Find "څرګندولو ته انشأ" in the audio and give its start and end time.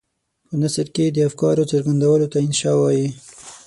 1.71-2.71